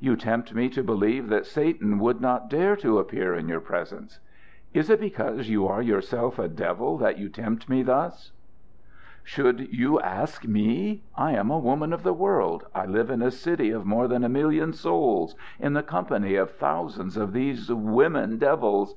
You 0.00 0.16
tempt 0.16 0.56
me 0.56 0.68
to 0.70 0.82
believe 0.82 1.28
that 1.28 1.46
Satan 1.46 2.00
would 2.00 2.20
not 2.20 2.50
dare 2.50 2.74
to 2.74 2.98
appear 2.98 3.32
in 3.32 3.46
your 3.46 3.60
presence. 3.60 4.18
Is 4.74 4.90
it 4.90 4.98
because 5.00 5.48
you 5.48 5.68
are 5.68 5.80
yourself 5.80 6.36
a 6.40 6.48
devil 6.48 6.98
that 6.98 7.16
you 7.16 7.28
tempt 7.28 7.68
me 7.68 7.84
thus?" 7.84 8.32
"Should 9.22 9.72
you 9.72 10.00
ask 10.00 10.44
me? 10.48 11.04
I 11.14 11.30
am 11.34 11.48
a 11.48 11.60
woman 11.60 11.92
of 11.92 12.02
the 12.02 12.12
world. 12.12 12.66
I 12.74 12.86
live 12.86 13.08
in 13.08 13.22
a 13.22 13.30
city 13.30 13.70
of 13.70 13.86
more 13.86 14.08
than 14.08 14.24
a 14.24 14.28
million 14.28 14.72
souls 14.72 15.36
in 15.60 15.74
the 15.74 15.84
company 15.84 16.34
of 16.34 16.50
thousands 16.50 17.16
of 17.16 17.32
these 17.32 17.70
women 17.72 18.36
devils. 18.36 18.96